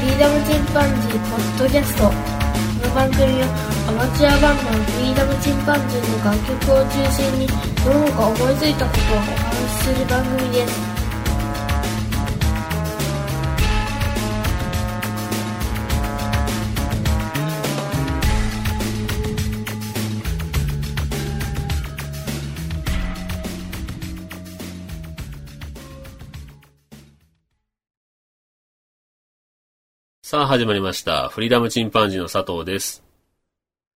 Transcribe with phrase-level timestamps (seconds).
[0.00, 2.04] フリーダムチンパンジーポッドキャスト。
[2.08, 2.14] こ
[2.88, 3.52] の番組は
[3.86, 7.46] アマチュアバンドのフリーダムチンパンジーの楽曲を中心に
[7.84, 10.99] どうか思いついたことをお話しする番組です。
[30.30, 31.28] さあ始まりました。
[31.28, 33.02] フリーダムチンパンジーの佐藤です。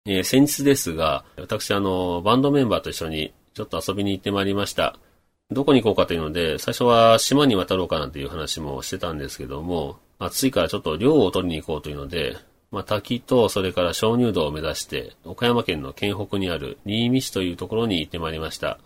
[0.06, 4.96] えー、先日ですが、私あの、バンドメンバーと一緒にちょっと遊びに行ってまいりました。
[5.50, 12.38] どこに行こうかというので、最初は島に渡ろうかなんていう話もしてたんですけども、暑いからちょっと漁を取りに行こうというので、
[12.70, 18.78] まあ、滝とそれから鍾乳洞を目指して、岡山県の県北にある新見市というところに行ってまいりました。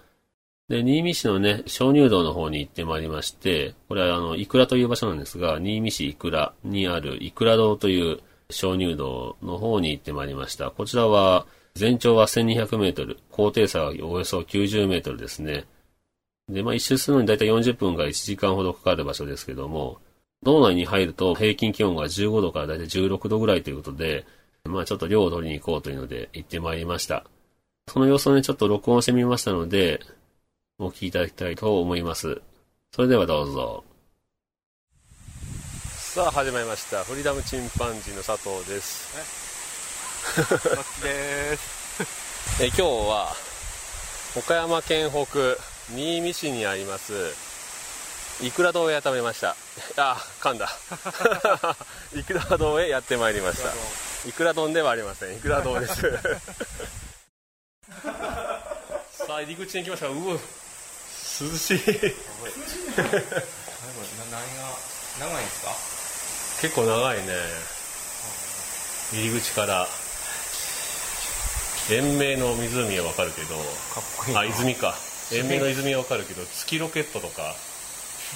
[0.69, 8.20] で、新見市のね、鍾乳洞の方に行ってまいりまして、これはあの、イクラという場所なんですが、新見市イクラにあるイクラ洞という
[8.51, 10.70] 鍾乳洞の方に行ってまいりました。
[10.70, 15.67] こちらは、全長は1200メートル、高低差はおよそ90メートルですね。
[16.48, 19.98] で、まあ一周するのにだいたい40分から1時間ほどかかる場所ですけども、
[20.42, 24.25] 道内に入ると平均気温が15度からだいたい16度ぐらいということで、
[24.64, 27.25] まあちょっと量を取りに行こうというので行ってまいりました。
[27.89, 30.00] その様子をね、ちょっと録音してみましたので、
[30.78, 32.42] お聞きいただきたいと思います。
[32.94, 33.82] それではどうぞ。
[35.96, 37.02] さあ始まりました。
[37.02, 39.16] フリーダムチンパンジーの佐藤です。
[41.02, 42.60] です。
[42.62, 43.34] え今日は
[44.36, 45.27] 岡山県北
[45.94, 47.14] 新見市にあります
[48.42, 49.56] いくら堂へやってまいりました。
[49.97, 50.69] あ噛んだ。
[52.14, 53.70] いくら堂へやってまいりました。
[54.28, 55.38] いくら丼ではありません。
[55.38, 56.02] いくら堂です。
[59.27, 60.10] さあ入り口に来ましたう。
[60.12, 60.38] わ
[61.41, 61.79] 涼しい。
[61.79, 61.84] 長
[65.41, 65.70] いんですか？
[66.62, 67.23] 結構長いね。
[69.12, 69.87] 入り口から。
[71.91, 73.56] 延命の湖は分かるけど。
[73.56, 73.62] か
[74.01, 74.94] っこいいあ泉か。
[75.33, 77.55] 延命の泉は分かるけど月ロケットとか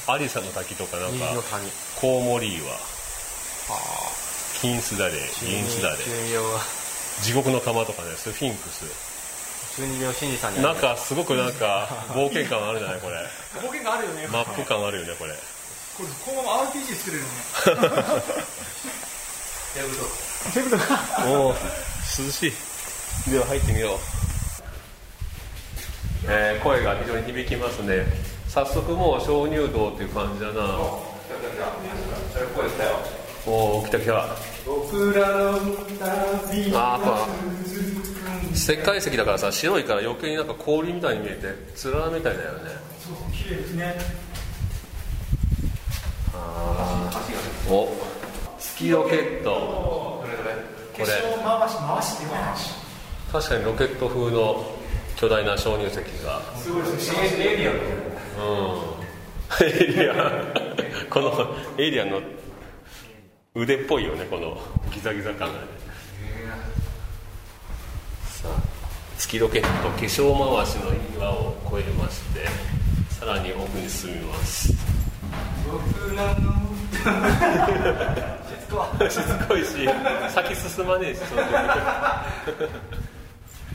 [0.09, 1.27] アリサの滝とかなんか
[2.01, 2.65] コウモリ岩。
[4.61, 5.97] 金スダレ銀スダレ
[7.23, 8.85] 地獄の釜とかねスフィンクス
[9.77, 13.17] 中二病新次さんになんかすごくなんか 冒険感あるじゃないこれ。
[13.61, 14.27] 冒険感あるよね。
[14.29, 15.33] マップ感あるよねこれ。
[15.33, 17.33] これこのまま RPG 作れるよね。
[19.75, 19.97] テーブル
[20.55, 20.83] テーブル
[21.39, 22.53] おお涼しい。
[23.31, 23.99] では入ってみよう。
[26.27, 28.07] えー、声が非常に響きますね。
[28.49, 30.65] 早速もう鍾乳洞っていう感じだな。
[33.47, 34.17] おお来た来た。
[34.19, 34.27] あ
[36.95, 37.27] あとは
[38.53, 42.71] 石灰石だからさ白いから余計になんか氷みたいに見えてつららみたいだよね。
[42.99, 43.95] そう綺麗ですね。
[46.35, 47.97] ああお
[48.59, 49.51] 月ロケット。
[49.51, 50.25] こ
[50.99, 51.05] れ。
[51.05, 52.27] 回し回しって
[53.33, 54.65] 確かにロケット風の
[55.17, 56.41] 巨大な鍾乳石が。
[56.57, 57.19] すごいですね。
[57.39, 57.75] エイリアン。
[57.75, 57.79] う
[59.65, 59.67] ん。
[59.67, 60.71] エイリアン。
[61.11, 62.21] このエイリアンの
[63.55, 64.57] 腕っぽいよねこの
[64.93, 65.67] ギザギザ感がね
[69.21, 72.47] 月ロケット化粧回しの岩を越えまして
[73.11, 74.73] さらに奥に進みます。
[74.73, 74.75] し
[78.65, 79.87] つこいし。
[80.31, 81.43] 先進まねえしその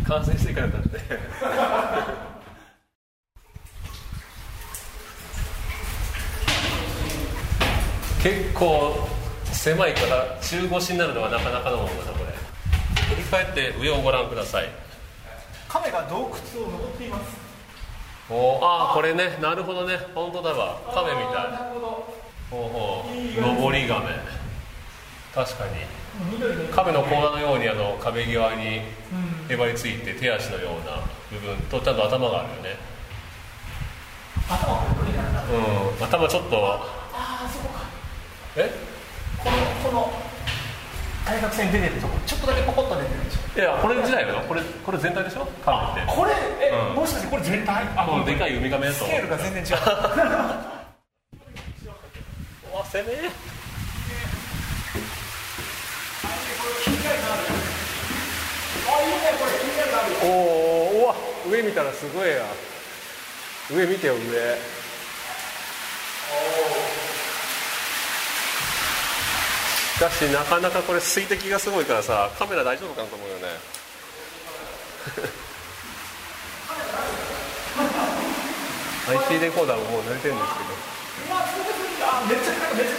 [0.07, 1.00] 完成してからだって。
[8.23, 9.07] 結構
[9.51, 12.34] 狭いから中腰になるのはなかなかのものだなこれ。
[13.09, 14.84] 振り返って上をご覧ください
[15.75, 17.35] 亀が洞窟を登っています。
[18.29, 19.37] おああこれね。
[19.41, 19.97] なるほどね。
[20.15, 20.79] 本当だわ。
[20.93, 21.51] 亀みたい。
[21.51, 22.15] なるほど。
[22.49, 23.55] ほうほう。
[23.59, 24.05] 登り亀。
[25.33, 26.71] 確かに。
[26.71, 28.79] 亀の甲羅のようにあの壁際に
[29.49, 32.77] へばりついて手足のような部分とちゃんと頭があるよね。
[34.47, 35.45] 頭これなんだう。
[36.01, 36.03] ん。
[36.05, 36.65] 頭ちょっと。
[36.65, 36.79] あ
[37.13, 37.81] あそこか。
[38.55, 38.71] え？
[39.43, 40.13] このこの
[41.25, 45.45] 対角線出てるとこちょっとだけポコッと出てるでしょいやこれ自体よこれこれ全体でしょ？
[45.66, 46.13] カメって。
[46.13, 46.31] これ
[46.61, 47.83] え、うん、もしかしてこれ全体？
[47.97, 49.73] あこのでかいウミガメスケールが全然違う。
[52.75, 53.31] わ攻め
[60.23, 61.16] おおうわ
[61.49, 62.45] 上見たらすごいや
[63.71, 64.21] 上見てよ上
[69.95, 73.43] しかしなかなかこれ水滴がすごいからさカメラ大丈夫かなと思うよね。
[79.07, 80.75] IC レコーダーももう慣れてるんですけど。
[82.27, 82.95] めっちゃめっちゃめっちゃ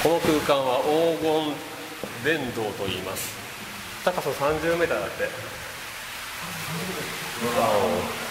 [0.00, 1.18] この空間は黄
[2.22, 3.34] 金殿堂と言います。
[4.04, 5.24] 高さ 30m だって。
[7.58, 7.66] わ
[8.20, 8.23] お。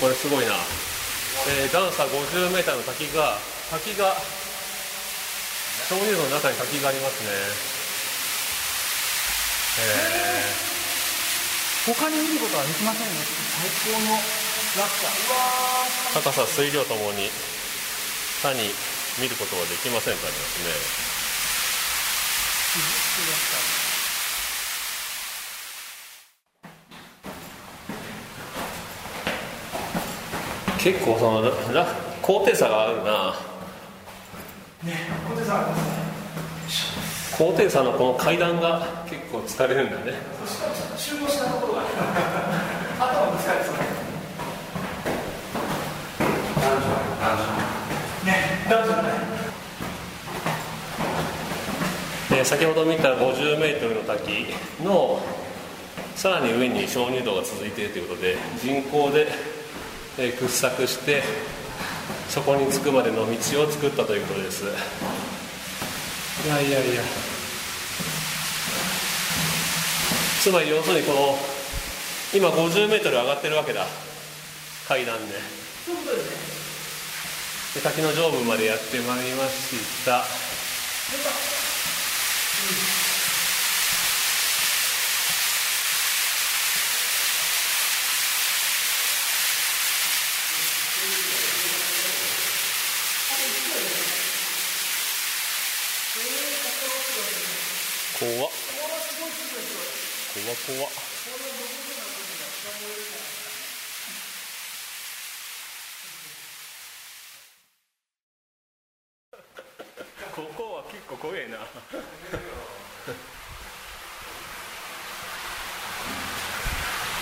[0.00, 0.54] これすごいな、
[1.50, 3.38] えー、段差 50m の滝が
[3.70, 4.14] 滝が
[5.90, 7.30] 鍾乳洞の中に滝がありますね。
[9.78, 13.14] えー、他に見ることはできませんね。
[13.58, 14.14] 最高の
[14.76, 14.86] 落
[16.14, 17.30] 差高さ水量ともに
[18.42, 18.70] 他に
[19.18, 20.70] 見ることはできませんとありますね
[30.78, 31.42] 結構その
[31.74, 31.86] ラ
[32.22, 33.34] 高低差があるな。
[34.84, 35.88] ね高低差ありますね。
[37.36, 40.12] 高低差のこの階段が結構疲れるんだね。
[40.96, 41.82] 集合したところが
[43.00, 43.74] 頭ぶつかりそう。
[48.26, 48.32] ね
[48.68, 49.02] 男女
[52.36, 54.46] ね先ほど見た 50m の滝
[54.84, 55.20] の
[56.14, 59.26] さらに上に鍾乳洞が続いているということで人工で
[60.18, 61.22] え掘削して
[62.28, 64.64] そこに着くまでの道を作ったということです。
[64.64, 64.66] い
[66.48, 67.02] やいやいや。
[70.42, 71.38] つまり要するにこの
[72.34, 73.86] 今 50m 上がってるわけだ。
[74.88, 75.34] 階段で。
[77.74, 80.24] で滝の上部までやってまいりました
[98.18, 98.34] 怖っ。
[98.34, 98.48] 怖
[100.66, 100.88] 怖
[110.34, 111.58] ここは結構怖えな。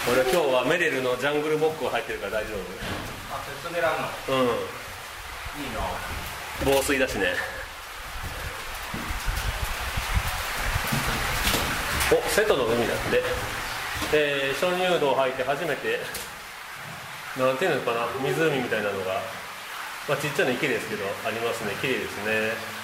[0.09, 2.59] 俺今日はメレルのジャングルボックを入ってるから大丈夫。
[3.35, 4.43] あペット狙うの？
[4.43, 4.49] うん。
[4.49, 5.81] いいな
[6.65, 7.35] 防水だしね
[12.09, 13.21] お瀬戸の海なんで、
[14.15, 15.99] え、鍾乳洞入って初めて
[17.37, 19.21] なんていうのかな湖みたいなのが、
[20.09, 21.73] まあ、ちっちゃな池ですけどありますね。
[21.81, 22.77] 綺麗ですね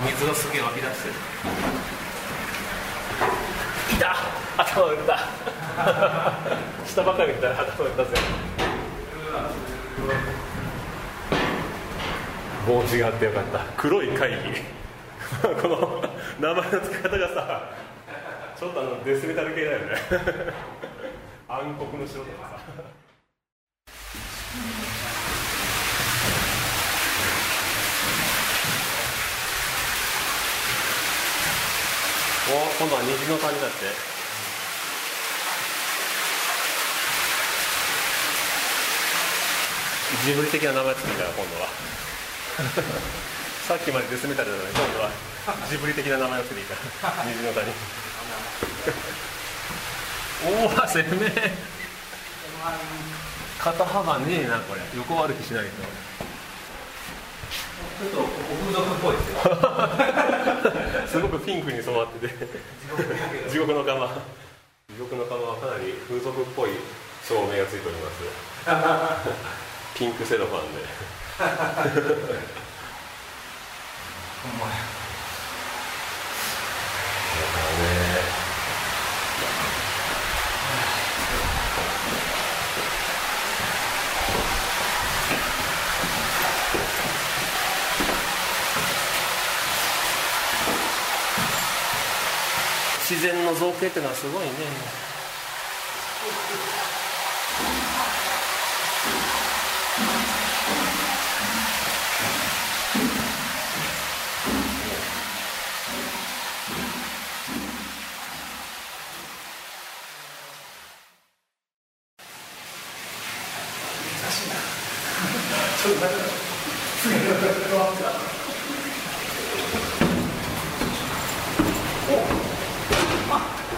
[0.00, 1.14] 水がすげえ湧き出してる
[3.94, 4.16] いた
[4.78, 5.18] 頭打った
[6.86, 8.10] 下ばかり見たら頭打ったぜ
[12.64, 13.60] 帽子があってよかった。
[13.78, 14.36] 黒い会議。
[15.62, 16.04] この
[16.38, 17.70] 名前の付け方がさ
[18.58, 19.96] ちょっとあのデスメタル系だよね。
[21.48, 22.58] 暗黒の城とかさ。
[32.50, 34.17] お今度は虹の谷だって
[40.24, 41.68] ジブリ的な名前つけたよ今度は。
[43.68, 45.10] さっきまでデスメタルなのに今度は
[45.68, 47.70] ジブリ的な名前をつけていいから虹の谷。
[50.46, 51.52] おお攻め。
[53.58, 54.80] 肩幅ねえなこれ。
[54.96, 55.70] 横歩きしないと。
[57.98, 62.34] ちょっと風俗っぽいですよ すごくピンクに染まってて。
[63.50, 64.06] 地獄の釜。
[64.06, 66.70] 地獄の釜はかなり風俗っぽい
[67.26, 69.58] 照明がついております
[69.98, 70.82] ピンクセロファンで。
[71.38, 71.44] ほ
[74.48, 74.70] んまや。
[93.10, 94.50] 自然の造形っていうのはすごいね。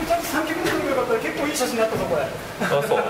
[0.07, 2.29] ちゃんと三脚で撮ればよかったら結構いい写真になったぞこれあ
[2.69, 3.01] そうこれ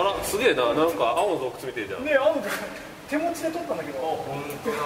[0.00, 2.42] あらすげえななんか青の洞窟みてえじゃんれね青の
[3.08, 4.76] 手持ちで撮ったんだけど本当だ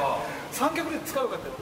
[0.52, 1.54] 三脚で使うかったよ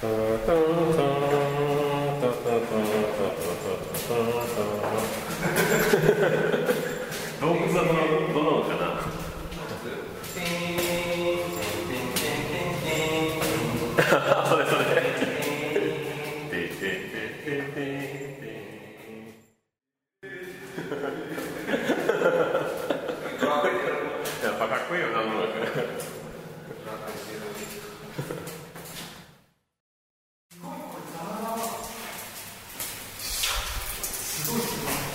[0.00, 0.79] 洞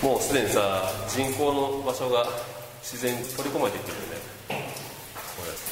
[0.02, 2.26] もうすでにさ人工の場所が
[2.82, 4.16] 自然に取り込まれていってるよね。
[4.48, 5.66] こうやって。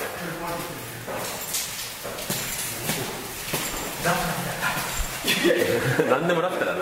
[6.10, 6.80] 何でもラピュタだな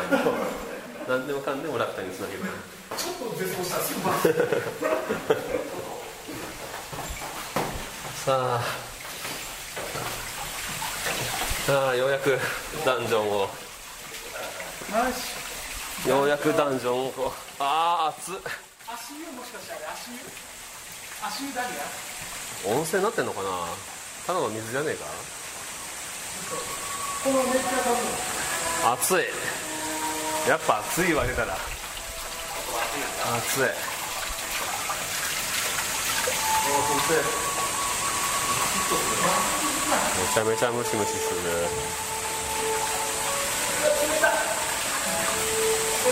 [1.08, 2.40] 何でもかんでもラピュタにつなげる
[2.96, 3.94] ちょっと絶望したす
[8.24, 8.60] さあ。
[11.68, 12.38] ああようやく
[12.84, 13.40] ダンジョンを。
[13.42, 13.48] よ
[15.12, 15.41] し
[16.08, 17.32] ようやくダンジョンをこう。
[17.62, 18.34] ああ熱っ。
[18.34, 18.42] 足
[19.14, 20.18] 湯もしかしてあれ足湯
[21.22, 21.86] 足湯ダリア？
[22.74, 23.48] 温泉になってんのかな？
[24.26, 25.04] ただの水じゃねえか？
[27.22, 27.78] このめっちゃ
[29.22, 29.26] い。
[30.50, 31.54] やっぱ暑いわ出たら。
[31.54, 31.60] 暑
[33.58, 33.60] い。
[40.18, 41.40] めちゃめちゃムシムシする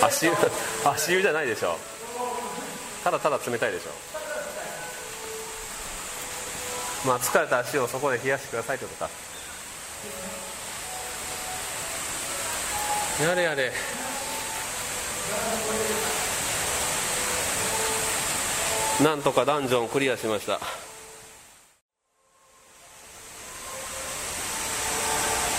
[0.03, 0.33] 足湯
[0.85, 1.77] 足湯じゃないでしょ。
[3.03, 3.91] ただただ冷たいでしょ。
[7.07, 9.11] まあ疲れた足をそこで冷やしてくださいってことか。
[13.25, 13.73] やれやれ。
[19.03, 20.61] なんとかダンジョンクリアしました。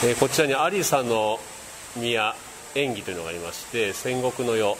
[0.03, 1.39] えーこちらにアリサの
[1.95, 2.35] 宮
[2.75, 4.77] 演技というのがありまして戦国の世、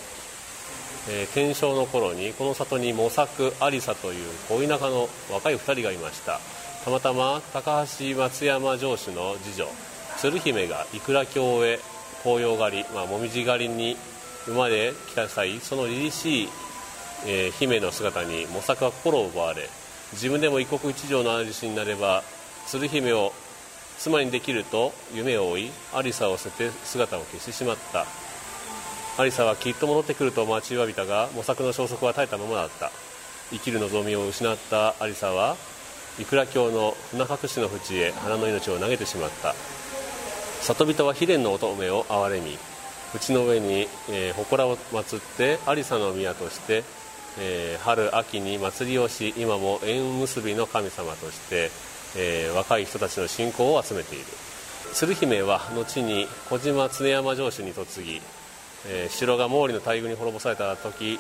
[1.10, 6.40] えー天正の頃にこの里に模索アリサという恋仲の若い2人がいました。
[6.84, 9.68] たまたま高橋松山城主の次女
[10.18, 11.80] 鶴姫がいくら京へ
[12.24, 13.98] 紅葉狩り、まあ、紅葉狩りに
[14.48, 16.50] 馬で来た際その凛々しい、
[17.28, 19.70] えー姫の姿に模索は心を奪われ
[20.14, 22.24] 自分でも一国一城の主になれば
[22.66, 23.32] 鶴姫を
[24.02, 28.08] 妻にできると夢を追いアリサを捨てて姿を消してしまった。
[29.22, 32.92] アリサはきっと戻ってくると待ちわびたが模索の消息は絶えたままだった。
[33.52, 35.56] 生きる望みを失ったアリサは
[36.20, 39.54] いくら京の船隠しの淵へ花の命を投げてしまった。
[40.62, 42.58] 里人は秘伝の乙女を憐れみ
[43.14, 46.84] 淵の上に、えー、祠を祀って有沙の宮として、
[47.38, 51.70] えー春秋に祭りをし今も縁結びの神様として、
[52.16, 54.26] えー若い人たちの信仰を集めている。
[54.94, 58.22] 鶴姫は後に小島常山城主に嫁ぎ、
[58.88, 61.20] えー城が毛利の大軍に滅ぼされた時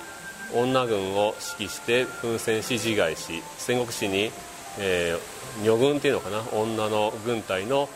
[0.53, 4.31] 女軍を指揮して奮戦し自害し戦国史に、
[4.79, 7.89] えー女軍っていうのかな女の軍隊の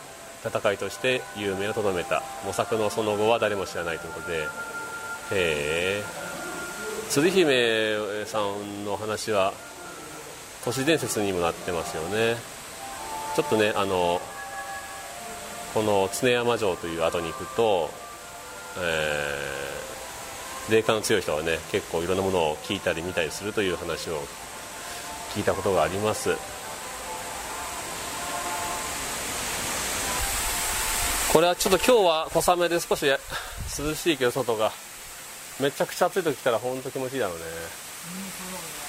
[0.44, 2.22] 戦いとして有名をとどめた。
[2.44, 4.38] 模索のその後は誰も知らないということで。
[4.38, 4.46] へ
[5.32, 6.02] え
[7.08, 9.52] 鶴姫さんの話は
[10.64, 12.55] 都市伝説にもなってますよね。
[13.36, 14.20] ちょっとねあの
[15.74, 17.90] この常山城という後に行くと、
[18.80, 19.66] えー
[20.70, 24.20] 霊感の強い人はね結構いろんなものを聞いたり見たりするという話を
[25.32, 26.30] 聞いたことがあります。
[31.32, 34.72] これはちょっと今日は小雨で少し涼しいけど外が
[35.60, 37.44] めちゃくちゃ暑い時来たら本当気持ちいいだろうね。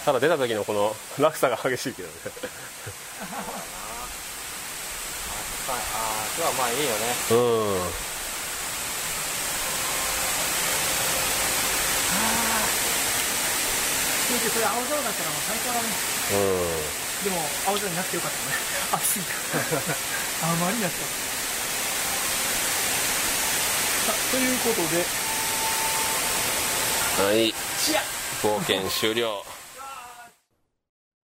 [0.06, 2.14] ただ出た時のこの落差が激しいけどね
[5.74, 7.16] ああ今日はまあいいよね。
[7.32, 8.08] うん。
[14.48, 15.88] それ青空だったらもう最高だね。
[16.34, 17.24] うん。
[17.24, 18.44] でも青空になってよかったね。
[18.94, 19.32] 暑すぎた。
[20.48, 21.14] あまりに暑かった。
[24.08, 25.04] さあということで。
[27.24, 27.54] はい。
[27.80, 28.02] チア
[28.42, 29.44] 冒険終了。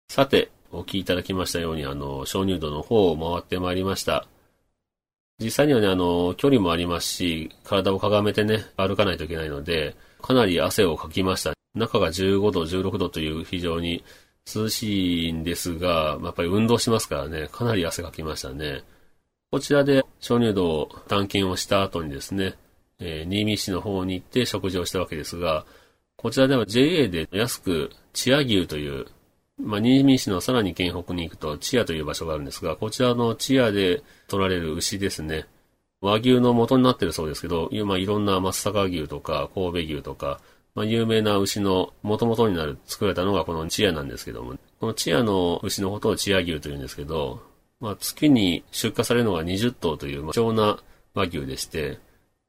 [0.09, 4.27] さてお聞きいただきましたようにあの鍾乳洞の方を回ってまいりました。
[5.39, 11.53] 実際にはねあの距離もありますし体をかがめてね歩かないといけないのでかなり汗をかきました。
[11.75, 14.05] 中が15度16度という非常に
[14.53, 18.83] 涼しいんですがやっぱり運動しますからねかなり汗かきましたね。
[19.53, 22.55] こちらで鍾乳洞を探検をした後にですね、
[23.01, 25.67] えー新見市の方に行って食事をしたわけですが、
[26.17, 29.07] こちらでは JA で安くチア牛という、
[29.63, 35.47] まあ、新見市のさらに県北に行くとチアという場所があるんですが、こちらのチアで取られる牛ですね。
[36.01, 40.41] 和牛の元になってるそうですけど、いまあ、いろんな松阪牛とか神戸牛とか、
[40.75, 47.43] まあ、有名な牛の元々になる作られたのがこのチアなんですけども、このチアの牛のことをチア牛というんですけど、
[47.81, 50.79] まあ、月に出荷されるのが20頭という、まあ、貴重な
[51.15, 51.99] 和牛でして、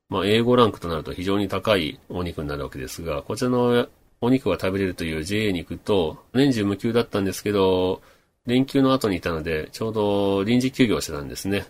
[0.10, 3.88] まあ、A5 ランクとなると非常に高いお肉になるわけですが、こちらの
[4.21, 8.01] お肉が食べれるという JA に行くと、年中無休だったんですけど、
[8.45, 11.65] 連休の後にいたので、ちょうど臨時休業してたんですね。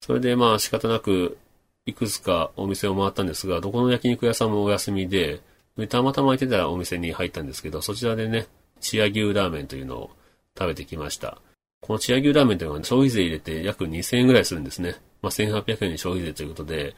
[0.00, 1.38] それでまあ仕方なく、
[1.86, 5.40] いくつかお店を回ったんですが、どこの焼肉屋さんもお休みで、
[5.88, 8.46] たまたま空いてたお店に入ったんですけど、そちらでね、
[8.80, 10.10] チア牛ラーメンというのを
[10.58, 11.38] 食べてきました。
[11.80, 14.96] このチア牛ラーメンというのは消費税入れて約2000円ぐらいするんですね。
[15.22, 16.94] まあ、1800円に消費税ということで、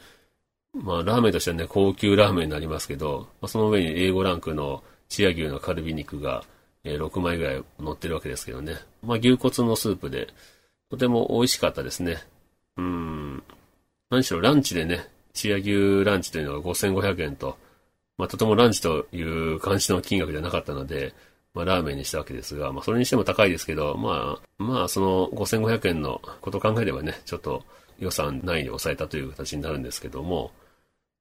[0.73, 6.43] まあ、ラーメンとしてはね、高級ラーメンになりますけど、まあ、その上に A5 ランクのチア牛のカルビ肉が、
[6.83, 8.75] えー6枚ぐらい乗ってるわけですけどね。
[9.03, 10.27] まあ、牛骨のスープで、
[10.89, 12.17] とても美味しかったですね。
[12.77, 13.43] うん。
[14.09, 17.57] 何しろランチでね、チア牛ランチというのが5500円と、
[18.17, 21.13] まあ、とてもランチという感じの金額じゃなかったので、
[21.53, 27.63] まあ、ラーメンにしたわけですが、まあ、それにしても高いですけど、まあ、まあ、その5500円のことを考えればね、ちょっと
[27.99, 30.51] 予算内に抑えたという形になるんですけども、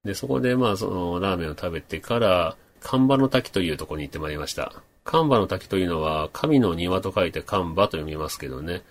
[0.04, 4.82] で、そこでまあ、そのラーメンを食べてから、神場の滝というところに行ってまいりました。
[5.04, 8.82] 神場の滝というのは、神の庭と書いて神場と読みますけどね、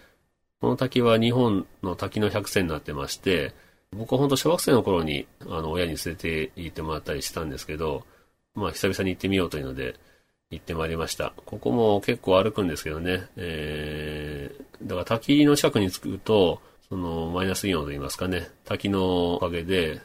[0.62, 3.54] この滝は日本の滝の百選になってまして、
[3.92, 8.06] 僕は本当小学生の頃に、あの、親に連れて行ってもらったりしたんですけど、
[8.56, 9.96] まあ、久々に行ってみようというので、
[10.50, 11.34] 行ってまいりました。
[11.46, 20.02] ここも結構歩くんですけどね、えー、だから滝の近くに着くと、その、マイナスイオンと言いますかね、滝のおかげで、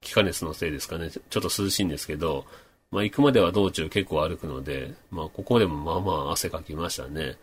[0.00, 2.44] 気化熱のせいですかね、ちょっと涼しいんですけど、
[2.90, 7.36] まあ、行くまでは道中結構歩くので、まあ、ここでもまあまあ汗かきましたね。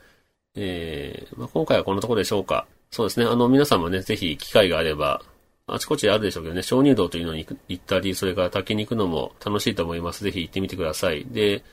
[0.55, 2.65] えー、まあ、今回はこのところでしょうか。
[2.89, 5.21] そうですね、あの、皆さんもね、ぜひ機会があれば、
[5.67, 10.23] あちこちあるでしょうけどね、鍾乳洞というのに行ったり、それから滝に行くのも楽しいと思います。
[10.23, 11.25] ぜひ行ってみてください。
[11.25, 11.63] で、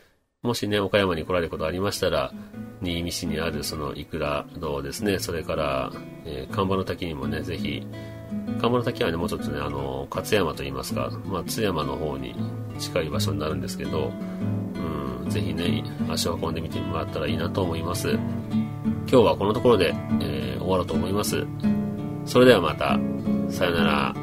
[0.43, 2.33] もしね、岡山に来られることありましたら、
[2.81, 5.93] 新見市にあるそのイクラ洞ですね、それから、
[6.25, 7.87] えー、神場の滝にもね、ぜひ、
[8.63, 12.35] 神場の滝はね、もうちょっとね、あの、勝山といいますか、まあ、津山の方に
[12.79, 14.13] 近い場所になるんですけど、
[15.25, 18.11] うん、ぜひね、足を運んでみてもらったらいいなと思います。
[18.11, 18.21] 今
[19.07, 21.45] 日はこのところで、えー終わろうと思います。
[22.25, 22.99] それではまた、
[23.51, 24.22] さよなら。